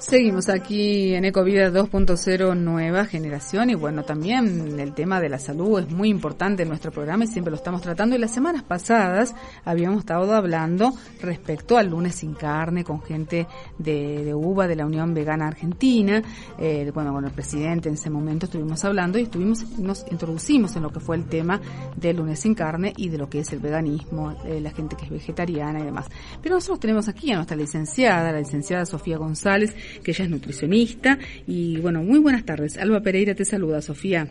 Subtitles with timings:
[0.00, 5.78] Seguimos aquí en Ecovida 2.0 Nueva Generación y bueno, también el tema de la salud
[5.78, 9.34] es muy importante en nuestro programa y siempre lo estamos tratando y las semanas pasadas
[9.62, 14.86] habíamos estado hablando respecto al lunes sin carne con gente de, de UBA, de la
[14.86, 16.22] Unión Vegana Argentina,
[16.58, 20.82] eh, bueno, con el presidente en ese momento estuvimos hablando y estuvimos, nos introducimos en
[20.82, 21.60] lo que fue el tema
[21.94, 25.04] del lunes sin carne y de lo que es el veganismo, eh, la gente que
[25.04, 26.06] es vegetariana y demás.
[26.40, 31.18] Pero nosotros tenemos aquí a nuestra licenciada, la licenciada Sofía González, que ella es nutricionista.
[31.46, 32.78] Y bueno, muy buenas tardes.
[32.78, 34.28] Alba Pereira te saluda, Sofía.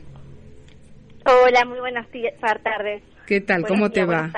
[1.25, 2.07] Hola, muy buenas
[2.63, 3.03] tardes.
[3.29, 3.63] ¿Qué tal?
[3.67, 4.33] ¿Cómo te va?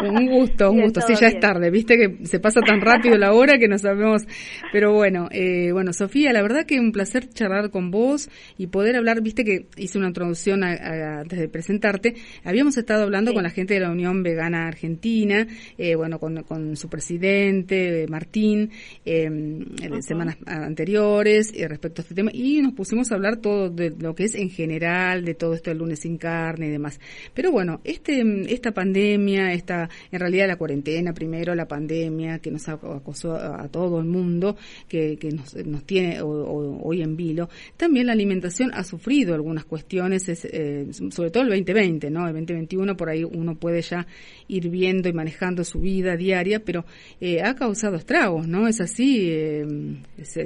[0.00, 1.00] Un gusto, un gusto.
[1.02, 1.70] Sí, ya es tarde.
[1.70, 4.24] Viste que se pasa tan rápido la hora que no sabemos.
[4.72, 8.28] Pero bueno, eh, bueno, Sofía, la verdad que un placer charlar con vos
[8.58, 9.22] y poder hablar.
[9.22, 12.16] Viste que hice una introducción antes de presentarte.
[12.42, 15.46] Habíamos estado hablando con la gente de la Unión Vegana Argentina,
[15.78, 18.72] eh, bueno, con, su presidente, Martín,
[19.04, 22.32] eh, en semanas anteriores respecto a este tema.
[22.34, 25.70] Y nos pusimos a hablar todo de lo que es en general, de todo esto
[25.70, 26.98] del lunes sin carne y demás.
[27.34, 32.68] Pero bueno, este esta pandemia, esta, en realidad la cuarentena primero, la pandemia que nos
[32.68, 34.56] acosó a, todo el mundo,
[34.88, 40.28] que, que nos, nos, tiene hoy en vilo, también la alimentación ha sufrido algunas cuestiones,
[40.28, 42.26] eh, sobre todo el 2020, ¿no?
[42.26, 44.06] El 2021 por ahí uno puede ya
[44.48, 46.84] ir viendo y manejando su vida diaria, pero
[47.20, 48.68] eh, ha causado estragos, ¿no?
[48.68, 49.66] Es así, eh,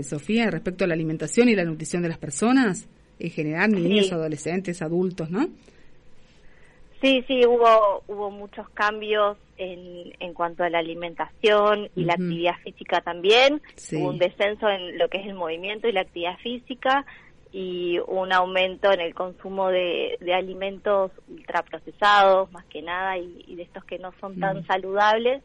[0.02, 2.86] Sofía, respecto a la alimentación y la nutrición de las personas
[3.18, 5.48] en general, niños, adolescentes, adultos, ¿no?
[7.00, 12.56] Sí, sí, hubo, hubo muchos cambios en, en cuanto a la alimentación y la actividad
[12.64, 13.60] física también.
[13.92, 17.04] Hubo un descenso en lo que es el movimiento y la actividad física
[17.52, 23.62] y un aumento en el consumo de, de alimentos ultraprocesados, más que nada, y, de
[23.62, 25.42] estos que no son tan saludables.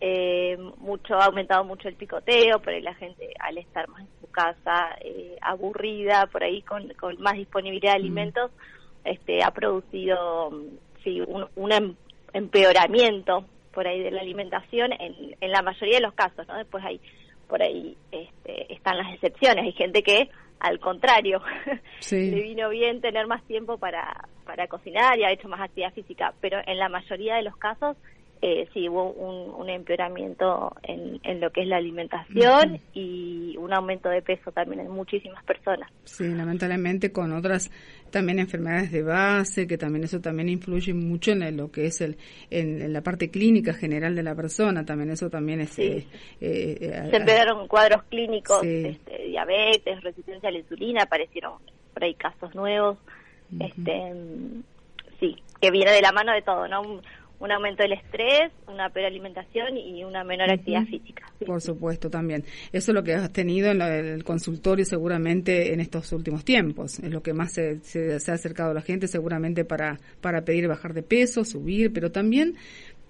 [0.00, 4.08] Eh, mucho ha aumentado mucho el picoteo, por ahí la gente al estar más en
[4.20, 8.50] su casa eh, aburrida, por ahí con, con más disponibilidad de alimentos,
[9.04, 10.50] este, ha producido
[11.02, 11.94] sí, un, em,
[12.32, 16.56] empeoramiento por ahí de la alimentación en, en la mayoría de los casos, ¿no?
[16.56, 17.00] Después hay
[17.52, 21.42] por ahí este, están las excepciones, hay gente que al contrario
[22.10, 26.32] le vino bien tener más tiempo para, para cocinar y ha hecho más actividad física,
[26.40, 27.98] pero en la mayoría de los casos
[28.44, 34.08] eh, sí hubo un, empeoramiento en, en, lo que es la alimentación y un aumento
[34.08, 35.88] de peso también en muchísimas personas.
[36.02, 37.70] Sí, lamentablemente con otras
[38.10, 42.16] también enfermedades de base, que también eso también influye mucho en lo que es el
[42.50, 45.70] en, la parte clínica general de la persona, también eso también es...
[45.70, 46.06] Sí.
[46.40, 51.54] Eh, eh, Se empeoraron cuadros clínicos, este, diabetes, resistencia a la insulina, aparecieron
[51.94, 52.98] por ahí casos nuevos,
[53.60, 54.12] este
[55.20, 56.82] sí, que viene de la mano de todo, ¿no?
[57.42, 61.24] Un aumento del estrés, una peor alimentación y una menor actividad física.
[61.44, 62.44] Por supuesto, también.
[62.72, 67.00] Eso es lo que has tenido en el consultorio seguramente en estos últimos tiempos.
[67.00, 67.80] Es lo que más se,
[68.14, 72.54] ha acercado a la gente seguramente para, para pedir bajar de peso, subir, pero también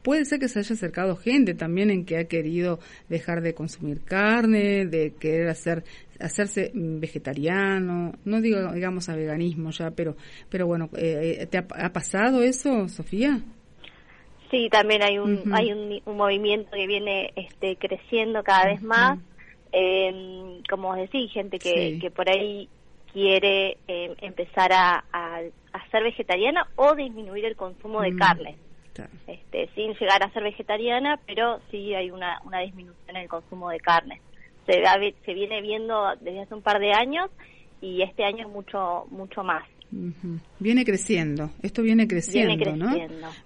[0.02, 4.00] puede ser que se haya acercado gente también en que ha querido dejar de consumir
[4.00, 5.84] carne, de querer hacer
[6.18, 10.16] hacerse vegetariano, no digo digamos a veganismo ya, pero
[10.48, 13.42] pero bueno, eh, ¿te ha pasado eso, Sofía?
[14.52, 19.18] Sí, también hay un hay un, movimiento que viene este creciendo cada vez más.
[19.72, 22.68] Eh, como os decís, gente que, que por ahí
[23.14, 25.40] quiere eh, empezar a, a,
[25.90, 28.56] ser vegetariana o disminuir el consumo de carne.
[29.26, 33.70] Este, sin llegar a ser vegetariana, pero sí hay una, una disminución en el consumo
[33.70, 34.20] de carne.
[34.66, 34.84] Se,
[35.24, 37.30] se viene viendo desde hace un par de años
[37.80, 39.64] y este año es mucho mucho más.
[40.62, 42.96] Viene creciendo, esto viene creciendo, ¿no?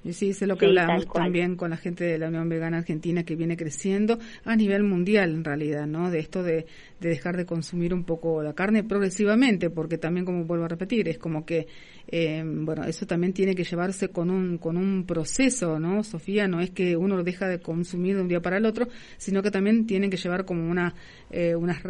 [0.04, 3.25] Y sí, es lo que hablamos también con la gente de la Unión Vegana Argentina,
[3.25, 6.10] que viene creciendo a nivel mundial en realidad, ¿no?
[6.10, 6.66] De esto de,
[7.00, 11.09] de dejar de consumir un poco la carne progresivamente, porque también, como vuelvo a repetir,
[11.09, 11.66] es como que,
[12.09, 16.05] eh, bueno, eso también tiene que llevarse con un, con un proceso, ¿no?
[16.05, 18.88] Sofía, no es que uno lo deja de consumir de un día para el otro,
[19.16, 20.94] sino que también tiene que llevar como una,
[21.31, 21.81] eh, una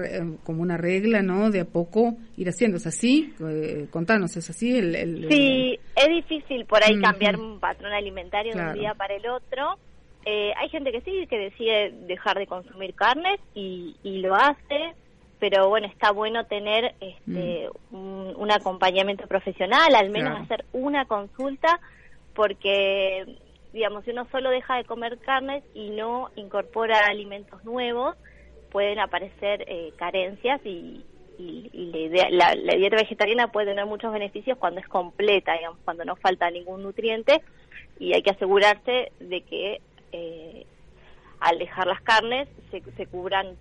[0.44, 1.50] como una regla, ¿no?
[1.50, 3.32] De a poco ir haciendo, ¿es así?
[3.40, 4.76] Eh, contanos, así?
[4.76, 9.26] El, sí, es difícil por ahí cambiar un patrón alimentario de un día para el
[9.28, 9.78] otro.
[10.24, 14.94] Eh, hay gente que sí, que decide dejar de consumir carnes y, lo hace,
[15.38, 18.32] pero bueno, está bueno tener este, mm.
[18.36, 21.78] un, acompañamiento profesional, al menos hacer una consulta,
[22.34, 23.36] porque,
[23.72, 28.16] digamos, si uno solo deja de comer carnes y no incorpora alimentos nuevos,
[28.72, 31.04] pueden aparecer eh, carencias y,
[31.38, 36.16] y, la, la, dieta vegetariana puede tener muchos beneficios cuando es completa, digamos, cuando no
[36.16, 37.42] falta ningún nutriente
[37.98, 39.80] y hay que asegurarse de que
[40.12, 40.66] eh,
[41.40, 43.56] al dejar las carnes se, se cubran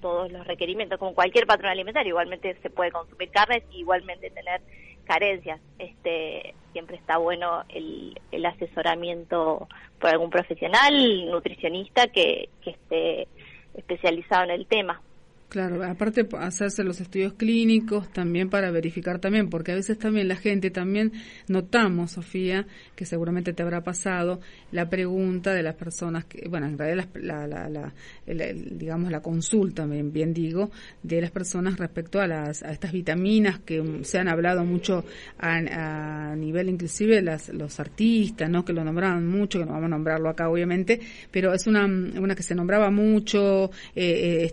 [0.00, 4.60] todos los requerimientos, como cualquier patrón alimentario, igualmente se puede consumir carnes y igualmente tener
[5.04, 5.60] carencias.
[5.78, 9.68] Este, siempre está bueno el, el asesoramiento
[9.98, 13.28] por algún profesional, nutricionista que, que esté
[13.74, 15.02] especializado en el tema.
[15.48, 20.36] Claro, aparte hacerse los estudios clínicos también para verificar también, porque a veces también la
[20.36, 21.12] gente también
[21.48, 24.40] notamos, Sofía, que seguramente te habrá pasado,
[24.72, 27.92] la pregunta de las personas que, bueno, en realidad la, la, la,
[28.26, 30.70] digamos la consulta, bien, digo,
[31.02, 35.06] de las personas respecto a las a estas vitaminas que se han hablado mucho
[35.38, 38.66] a, nivel inclusive las, los artistas, ¿no?
[38.66, 41.00] Que lo nombraban mucho, que no vamos a nombrarlo acá obviamente,
[41.30, 44.44] pero es una una que se nombraba mucho eh,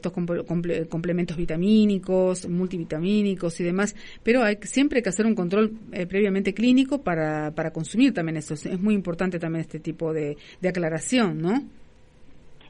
[0.85, 6.05] eh complementos vitamínicos, multivitamínicos y demás, pero hay siempre hay que hacer un control eh,
[6.05, 8.53] previamente clínico para, para consumir también eso.
[8.53, 10.37] Es muy importante también este tipo de,
[10.67, 11.61] aclaración, ¿no?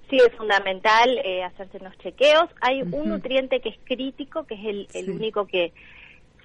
[0.10, 2.50] Sí, es fundamental eh, hacerse los chequeos.
[2.62, 5.74] Hay un nutriente que es crítico, que es el, el único que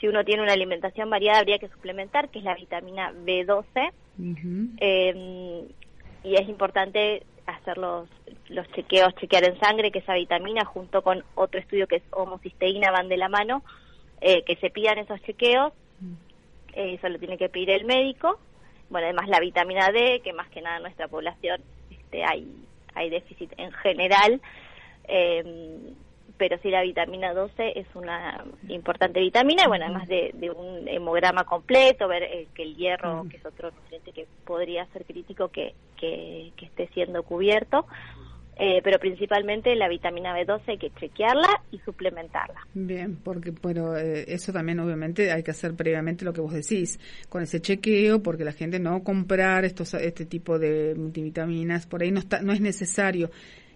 [0.01, 3.93] si uno tiene una alimentación variada habría que suplementar, que es la vitamina B12.
[4.81, 5.65] eh,
[6.23, 7.23] y es importante
[7.57, 8.09] hacer los,
[8.49, 12.91] los chequeos, chequear en sangre que esa vitamina junto con otro estudio que es homocisteína
[12.91, 13.63] van de la mano,
[14.21, 15.73] eh, que se pidan esos chequeos,
[16.75, 18.39] eh, eso lo tiene que pedir el médico.
[18.89, 22.47] Bueno, además la vitamina D, que más que nada en nuestra población este, hay,
[22.95, 24.41] hay déficit en general.
[25.05, 25.79] Eh,
[26.41, 32.09] pero sí la vitamina 12 es una importante vitamina, bueno, además de, un hemograma completo,
[32.09, 36.51] ver eh, que el hierro, que es otro nutriente que podría ser crítico que, que,
[36.63, 37.85] esté siendo cubierto,
[38.57, 42.67] eh, pero principalmente la vitamina B12 hay que chequearla y suplementarla.
[42.73, 46.99] Bien, porque pero eh, eso también obviamente hay que hacer previamente lo que vos decís,
[47.29, 52.11] con ese chequeo, porque la gente no comprar estos este tipo de multivitaminas, por ahí
[52.11, 53.31] no está no es necesario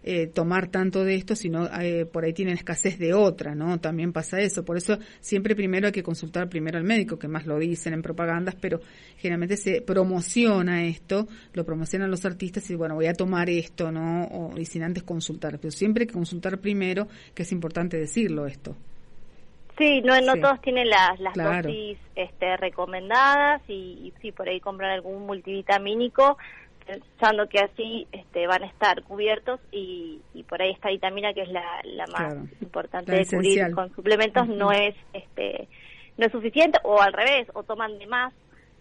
[0.07, 3.81] eh, tomar tanto de esto, sino eh, por ahí tienen escasez de otra, ¿no?
[3.81, 4.63] También pasa eso.
[4.63, 8.03] Por eso siempre primero hay que consultar primero al médico, que más lo dicen en
[8.03, 8.81] propagandas, pero
[9.17, 14.25] generalmente se promociona esto, lo promocionan los artistas y bueno, voy a tomar esto, ¿no?
[14.25, 15.59] O, y sin antes consultar.
[15.59, 18.77] Pero siempre hay que consultar primero, que es importante decirlo esto.
[19.79, 24.61] Sí, no, no todos tienen las, las dosis este, recomendadas y, y sí, por ahí
[24.61, 26.37] compran algún multivitamínico
[26.87, 31.49] pensando que así este, van a estar cubiertos y, por ahí esta vitamina que es
[31.49, 35.69] la, la más importante de cubrir con suplementos no es este
[36.19, 38.33] no es suficiente o al revés o toman de más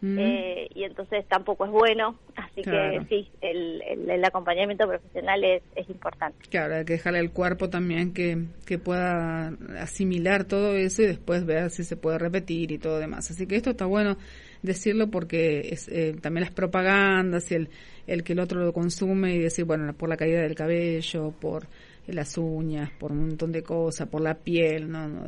[0.06, 5.90] eh, y entonces tampoco es bueno así que sí el, el, acompañamiento profesional es, es
[5.90, 6.46] importante.
[6.50, 11.46] Claro hay que dejarle al cuerpo también que, que pueda asimilar todo eso y después
[11.46, 13.32] ver si se puede repetir y todo demás.
[13.32, 14.18] Así que esto está bueno
[14.64, 17.70] decirlo porque es, eh, también las propagandas y el,
[18.08, 21.68] el que el otro lo consume y decir, bueno, por la caída del cabello, por
[22.08, 25.24] las uñas, por un montón de cosas, por la piel, ¿no?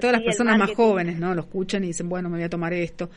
[0.00, 1.34] todas las personas más jóvenes, ¿no?
[1.34, 3.08] Lo escuchan y dicen, bueno, me voy a tomar esto.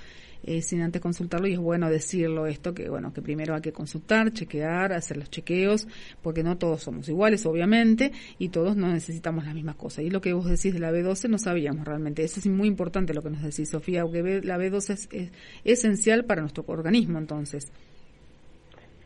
[0.44, 3.72] Eh, sin antes consultarlo y es bueno decirlo esto que bueno que primero hay que
[3.72, 5.88] consultar chequear hacer los chequeos
[6.24, 10.20] porque no todos somos iguales obviamente y todos no necesitamos las mismas cosas y lo
[10.20, 13.30] que vos decís de la B12 no sabíamos realmente eso es muy importante lo que
[13.30, 15.32] nos decís Sofía aunque la B12 es,
[15.64, 17.72] esencial para nuestro organismo entonces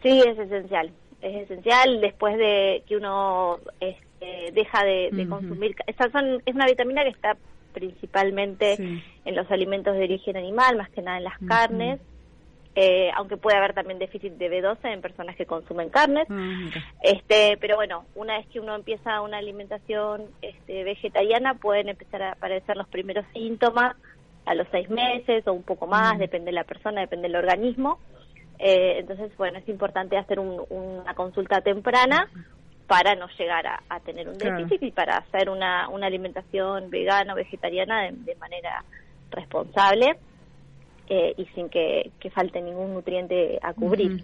[0.02, 0.90] sí es esencial
[1.26, 5.76] es esencial después de que uno este, deja de, consumir
[6.12, 7.36] son, es una vitamina que está
[7.74, 12.00] principalmente en los alimentos de origen animal, más que nada en las carnes.
[12.78, 16.28] Eh, aunque puede haber también déficit de B12 en personas que consumen carnes.
[16.30, 16.70] Ah,
[17.04, 22.32] este, pero bueno, una vez que uno empieza una alimentación este, vegetariana, pueden empezar a
[22.34, 23.96] aparecer los primeros síntomas
[24.46, 27.98] a los seis meses o un poco más, depende de la persona, depende del organismo.
[28.60, 32.30] Eh, entonces, bueno, es importante hacer una consulta temprana
[32.88, 37.36] para no llegar a, tener un déficit y para hacer una, una alimentación vegana o
[37.36, 38.84] vegetariana de, manera
[39.32, 40.18] responsable
[41.10, 44.24] eh, y sin que, falte ningún nutriente a cubrir.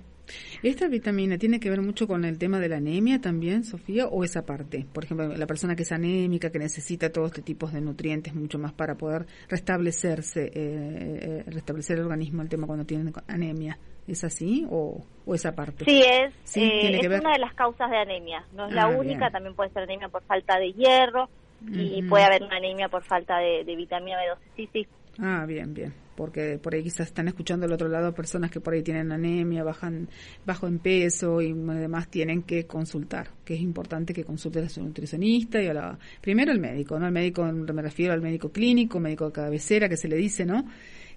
[0.63, 4.23] ¿Esta vitamina tiene que ver mucho con el tema de la anemia también, Sofía, o
[4.23, 4.85] esa parte?
[4.91, 8.59] Por ejemplo, la persona que es anémica, que necesita todos este tipos de nutrientes mucho
[8.59, 13.77] más para poder restablecerse, eh, eh, restablecer el organismo, el tema cuando tienen anemia.
[14.07, 15.85] ¿Es así o, esa parte?
[15.85, 18.45] Sí, es, eh, es una de las causas de anemia.
[18.53, 21.29] No es la ah, única, también puede ser anemia por falta de hierro
[21.71, 24.37] y puede haber una anemia por falta de, vitamina B12.
[24.55, 24.87] Sí, sí.
[25.19, 25.93] Ah, bien, bien.
[26.21, 29.63] Porque por ahí quizás están escuchando al otro lado personas que por ahí tienen anemia,
[29.63, 30.07] bajan
[30.45, 34.83] bajo en peso y además tienen que consultar, que es importante que consulten a su
[34.83, 37.07] nutricionista y a la primero el médico, ¿no?
[37.07, 40.63] El médico me refiero al médico clínico, médico de cabecera que se le dice, ¿no?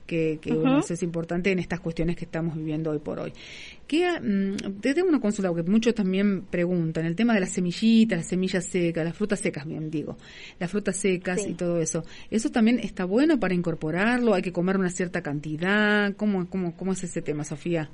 [0.06, 0.38] Que,
[0.88, 3.32] es importante en estas cuestiones que estamos viviendo hoy por hoy.
[3.87, 8.18] ¿Qué, mm, te tengo una consulta, porque muchos también preguntan, el tema de las semillitas,
[8.18, 10.16] las semillas secas, las frutas secas, bien digo,
[10.58, 14.34] las frutas secas y todo eso, ¿eso también está bueno para incorporarlo?
[14.34, 16.14] ¿Hay que comer una cierta cantidad?
[16.16, 17.90] ¿Cómo, cómo, cómo es ese tema, Sofía?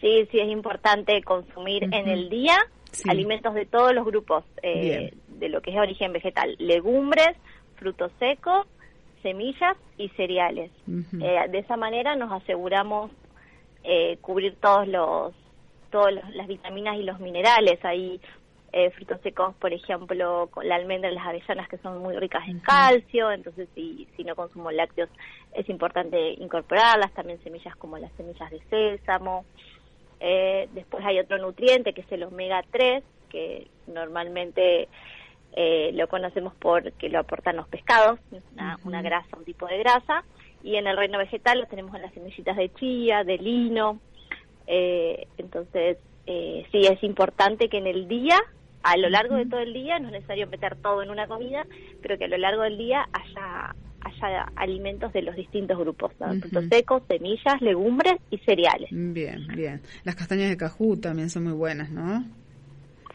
[0.00, 2.56] Sí, sí, es importante consumir en el día
[3.08, 7.36] alimentos de todos los grupos eh, de lo que es origen vegetal, legumbres,
[7.76, 8.66] frutos secos,
[9.22, 10.70] semillas y cereales.
[10.88, 13.10] Eh, de esa manera nos aseguramos
[13.84, 15.34] eh, cubrir todos los
[15.90, 17.82] todas las vitaminas y los minerales.
[17.84, 18.20] Hay
[18.94, 22.60] frutos secos, por ejemplo, con la almendra y las avellanas que son muy ricas en
[22.60, 25.08] calcio, entonces si, si no consumo lácteos
[25.54, 29.46] es importante incorporarlas, también semillas como las semillas de sésamo.
[30.20, 34.88] Eh, después hay otro nutriente que es el omega 3, que normalmente
[35.54, 38.20] eh, lo conocemos porque lo aportan los pescados,
[38.84, 40.24] una, grasa, un tipo de grasa.
[40.62, 44.00] Y en el reino vegetal lo tenemos en las semillitas de chía, de lino.
[44.66, 48.38] Eh, entonces, sí es importante que en el día,
[48.82, 51.66] a lo largo de todo el día, no es necesario meter todo en una comida,
[52.02, 56.64] pero que a lo largo del día haya haya alimentos de los distintos grupos, frutos
[56.68, 58.88] secos, semillas, legumbres y cereales.
[58.90, 59.82] Bien, bien.
[60.04, 62.24] Las castañas de cajú también son muy buenas, ¿no?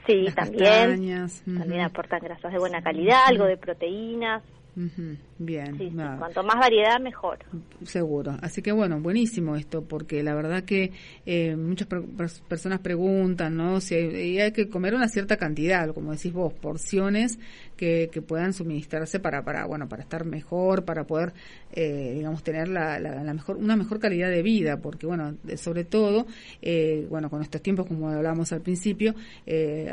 [0.06, 1.30] Sí, también.
[1.46, 4.44] También aportan grasas de buena calidad, algo de proteínas.
[5.38, 5.78] Bien.
[6.18, 7.40] Cuanto más variedad, mejor.
[7.84, 8.36] Seguro.
[8.42, 10.92] Así que bueno, buenísimo esto, porque la verdad que
[11.26, 11.88] eh, muchas
[12.48, 13.80] personas preguntan, ¿no?
[13.82, 17.38] Si hay, que comer una cierta cantidad, como decís vos, porciones
[17.76, 21.34] que, que puedan suministrarse para, para, bueno, para estar mejor, para poder,
[21.74, 26.26] eh, digamos, tener la, la, mejor, una mejor calidad de vida, porque bueno, sobre todo,
[26.62, 29.16] eh, bueno, con estos tiempos, como hablábamos al principio,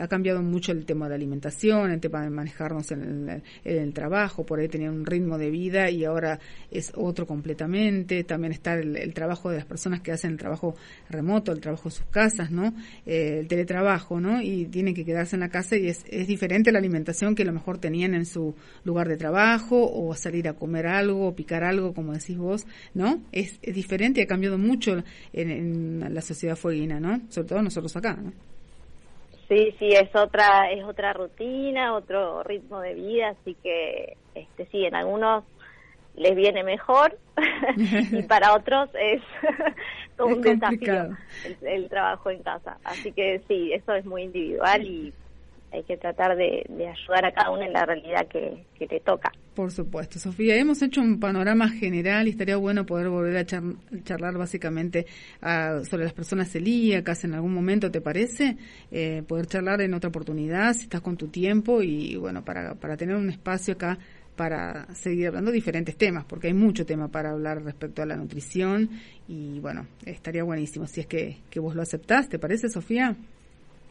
[0.00, 3.92] ha cambiado mucho el tema de alimentación, el tema de manejarnos en el, en el
[3.92, 6.38] trabajo, por ahí tenía un ritmo de vida y ahora
[6.70, 8.25] es otro completamente.
[8.25, 10.75] También está el, trabajo de las personas que hacen el trabajo
[11.08, 12.75] remoto, el trabajo de sus casas, ¿no?
[13.06, 14.40] Eh, el teletrabajo, ¿no?
[14.40, 17.46] Y tienen que quedarse en la casa y es, es diferente la alimentación que a
[17.46, 21.64] lo mejor tenían en su lugar de trabajo o salir a comer algo, o picar
[21.64, 23.20] algo, como decís vos, ¿no?
[23.32, 27.20] Es, es diferente ha cambiado mucho en, en la sociedad fueguina, ¿no?
[27.28, 28.32] Sobre todo nosotros acá, ¿no?
[29.50, 34.84] Sí, sí, es otra, es otra rutina, otro ritmo de vida, así que este sí,
[34.84, 35.42] en algunos
[36.14, 37.18] les viene mejor
[38.12, 39.22] y para otros es
[40.16, 41.16] todo un desafío
[41.62, 42.78] el, trabajo en casa.
[42.84, 45.12] Así que sí, eso es muy individual y
[45.72, 49.30] hay que tratar de, ayudar a cada uno en la realidad que, le toca.
[49.54, 50.56] Por supuesto, Sofía.
[50.56, 55.06] Hemos hecho un panorama general y estaría bueno poder volver a charlar básicamente
[55.42, 58.56] ah, sobre las personas celíacas en algún momento, ¿te parece?
[58.90, 62.96] Eh, poder charlar en otra oportunidad, si estás con tu tiempo y bueno, para, para
[62.96, 63.98] tener un espacio acá
[64.34, 68.16] para seguir hablando de diferentes temas, porque hay mucho tema para hablar respecto a la
[68.16, 68.88] nutrición
[69.28, 73.14] y bueno, estaría buenísimo si es que, que vos lo aceptás, ¿te parece, Sofía?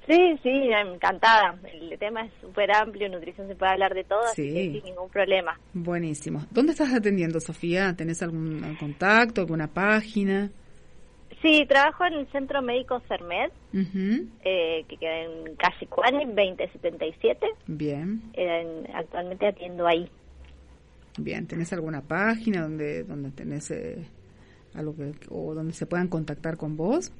[0.10, 1.56] Sí, sí, encantada.
[1.72, 5.08] El tema es súper amplio, nutrición se puede hablar de todo, así que sin ningún
[5.10, 5.60] problema.
[5.76, 6.48] Buenísimo.
[6.50, 7.94] ¿Dónde estás atendiendo, Sofía?
[7.96, 10.50] ¿Tenés algún contacto, alguna página?
[11.44, 13.52] Sí, trabajo en el Centro Médico CERMED,
[14.44, 15.88] eh, que queda en calle
[16.26, 17.46] 2077.
[17.68, 18.24] Bien.
[18.96, 20.10] actualmente atiendo ahí.
[21.20, 24.08] Bien, ¿tenés alguna página donde donde tenés eh,
[24.74, 27.14] algo que, o donde se puedan contactar con vos?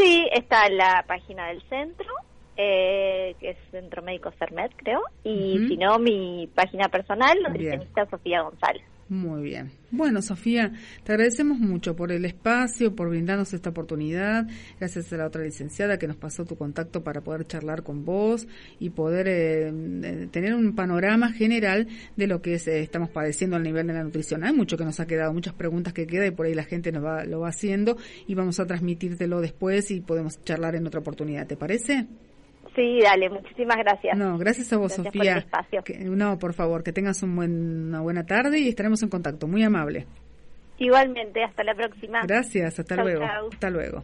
[0.00, 2.08] Sí, está en la página del centro,
[2.56, 8.40] eh, que es Centro Médico CERMED, creo, y si no, mi página personal, nutricionista Sofía
[8.40, 8.82] González.
[9.10, 9.72] Muy bien.
[9.90, 14.46] Bueno, Sofía, te agradecemos mucho por el espacio, por brindarnos esta oportunidad.
[14.78, 18.46] Gracias a la otra licenciada que nos pasó tu contacto para poder charlar con vos
[18.78, 19.72] y poder eh,
[20.04, 23.94] eh, tener un panorama general de lo que es, eh, estamos padeciendo al nivel de
[23.94, 24.44] la nutrición.
[24.44, 26.92] Hay mucho que nos ha quedado, muchas preguntas que quedan y por ahí la gente
[26.92, 27.96] nos va, lo va haciendo
[28.28, 31.48] y vamos a transmitírtelo después y podemos charlar en otra oportunidad.
[31.48, 32.06] ¿Te parece?
[32.74, 34.16] Sí, dale, muchísimas gracias.
[34.16, 35.44] No, gracias a vos, Sofía.
[36.00, 39.46] no, por favor, que tengas un buen, una buena tarde y estaremos en contacto.
[39.46, 40.06] Muy amable.
[40.78, 42.22] Igualmente, hasta la próxima.
[42.26, 43.24] Gracias, hasta luego.
[43.52, 44.02] Hasta luego.